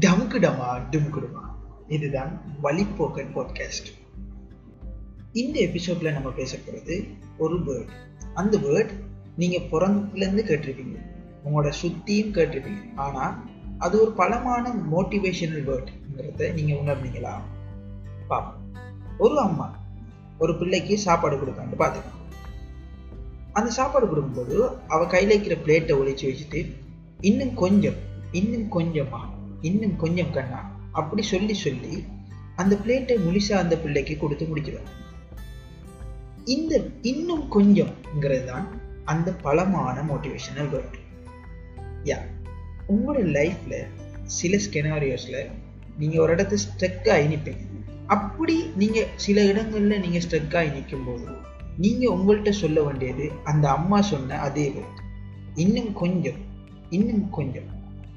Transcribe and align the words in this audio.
டமுக்குடமா 0.00 0.82
டுமுக்குடுமா 0.90 1.44
இதுதான் 1.88 2.40
வழிப்போக்கன் 2.62 3.32
பாட்காஸ்ட் 3.34 3.90
இந்த 5.32 5.60
எபிசோட்ல 5.60 6.12
நம்ம 6.12 6.30
பேச 6.30 6.58
போகிறது 6.58 7.04
ஒரு 7.38 7.58
வேர்ட் 7.60 7.88
அந்த 8.34 8.58
வேர்ட் 8.58 8.90
நீங்க 9.36 9.56
பிறந்ததுலேருந்து 9.56 10.44
கேட்டிருப்பீங்க. 10.46 10.98
உங்களோட 11.44 11.72
சுத்தியும் 11.82 12.32
கேட்டிருப்பீங்க. 12.34 12.92
ஆனா 12.94 13.44
அது 13.78 14.00
ஒரு 14.00 14.12
பலமான 14.12 14.74
மோட்டிவேஷனல் 14.92 15.64
வேர்ட்ங்கிறத 15.64 16.52
நீங்க 16.52 16.74
உணர்ந்தீங்களா? 16.74 17.32
பாப்போம். 18.30 18.78
ஒரு 19.18 19.40
அம்மா 19.40 19.78
ஒரு 20.38 20.58
பிள்ளைக்கு 20.58 20.98
சாப்பாடு 20.98 21.36
கொடுக்கான்னு 21.36 21.80
பார்த்துக்கலாம் 21.80 22.24
அந்த 23.52 23.70
சாப்பாடு 23.70 24.08
கொடுக்கும்போது 24.08 24.68
அவ 24.88 25.04
கையில 25.04 25.44
இருக்கிற 25.44 25.54
பிளேட்டை 25.54 25.98
ஒழிச்சு 26.00 26.34
வச்சுட்டு 26.34 26.76
இன்னும் 27.20 27.54
கொஞ்சம் 27.54 27.94
இன்னும் 28.32 28.80
கொஞ்சமா 28.80 29.20
இன்னும் 29.62 29.96
கொஞ்சம் 29.96 30.30
கண்ணா 30.30 30.60
அப்படி 30.92 31.22
சொல்லி 31.22 31.54
சொல்லி 31.54 32.04
அந்த 32.56 32.76
பிளேட்டை 32.76 33.16
முழுசா 33.18 33.50
அந்த 33.50 33.76
பிள்ளைக்கு 33.76 34.16
கொடுத்து 34.16 34.46
முடிக்கிறார். 34.46 34.88
இந்த 36.44 36.80
இன்னும் 37.02 37.50
கொஞ்சம்ங்கிறது 37.50 38.44
தான் 38.44 38.80
அந்த 39.04 39.32
பலமான 39.32 40.02
மோட்டிவேஷனல் 40.02 40.68
வேர்ட் 40.68 40.96
யா 42.04 42.18
உங்களோட 42.88 43.22
லைஃப்ல 43.22 43.74
சில 44.24 44.56
ஸ்கெனாரியோஸ்ல 44.56 45.46
நீங்க 45.98 46.20
ஒரு 46.20 46.34
இடத்துல 46.36 46.54
ஸ்ட்ரக் 46.54 47.08
ஆகி 47.10 47.36
நிற்பீங்க 47.36 47.64
அப்படி 48.06 48.64
நீங்க 48.76 49.06
சில 49.16 49.42
இடங்கள்ல 49.42 49.98
நீங்க 49.98 50.18
ஸ்ட்ரக் 50.18 50.56
ஆகி 50.56 50.70
நிற்கும் 50.70 51.04
போது 51.04 51.26
நீங்க 51.78 52.10
உங்கள்கிட்ட 52.14 52.50
சொல்ல 52.50 52.82
வேண்டியது 52.82 53.30
அந்த 53.44 53.70
அம்மா 53.70 54.00
சொன்ன 54.00 54.38
அதே 54.38 54.70
வேர்ட் 54.70 55.00
இன்னும் 55.56 55.92
கொஞ்சம் 55.92 56.36
இன்னும் 56.90 57.30
கொஞ்சம் 57.30 57.68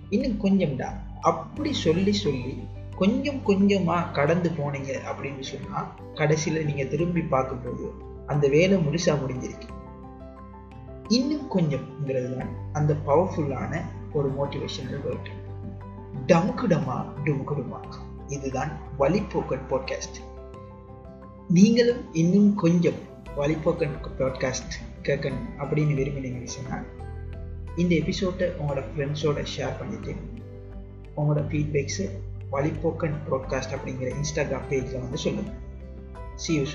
இன்னும் 0.09 0.39
கொஞ்சம்டா 0.39 0.89
அப்படி 1.21 1.73
சொல்லி 1.73 2.13
சொல்லி 2.13 2.67
கொஞ்சம் 2.97 3.41
கொஞ்சமா 3.47 4.11
கடந்து 4.11 4.49
போனீங்க 4.49 4.99
அப்படின்னு 5.11 5.41
சொன்னா 5.41 5.95
கடைசியில 6.13 6.65
நீங்க 6.65 6.83
திரும்பி 6.83 7.21
பார்க்கும்போது 7.21 7.91
அந்த 8.27 8.47
வேலை 8.47 8.77
முழுசா 8.77 9.09
முடிஞ்சிருக்கு. 9.09 9.67
இன்னும் 11.07 11.51
கொஞ்சம்ங்கிறது 11.51 12.37
தான் 12.37 12.49
அந்த 12.73 12.95
பவர்ஃபுல்லான 13.07 13.81
ஒரு 14.13 14.33
மோட்டிவேஷனல் 14.33 15.01
வேர்ட் 15.09 15.31
டமுக்குடமா 16.27 17.05
டுமுக்குடுமா 17.25 17.79
இதுதான் 18.27 18.71
வழிபோக்கன் 18.99 19.67
பாட்காஸ்ட் 19.69 20.23
நீங்களும் 21.49 22.13
இன்னும் 22.13 22.55
கொஞ்சம் 22.55 22.93
வழிபோக்கன் 23.37 23.97
பாட்காஸ்ட் 24.17 24.81
கேட்கணும் 25.03 25.49
அப்படின்னு 25.59 25.97
விரும்பினீங்கன்னு 25.99 26.43
சொன்னால் 26.43 26.85
இந்த 27.75 27.95
எபிசோட்டை 27.95 28.47
உங்களோட 28.47 28.83
ஃப்ரெண்ட்ஸோட 28.97 29.45
ஷேர் 29.57 29.79
பண்ணிட்டு 29.79 30.15
உங்களோட 31.19 31.43
ஃபீட்பேக்ஸு 31.49 32.07
வழிபோக்கன் 32.51 33.17
ப்ராட்காஸ்ட் 33.29 33.75
அப்படிங்கிற 33.75 34.11
இன்ஸ்டாகிராம் 34.15 34.69
பேஜில் 34.69 35.01
வந்து 35.01 35.17
சொல்லுங்கள் 35.17 35.59
சி 36.35 36.53
யூ 36.53 36.65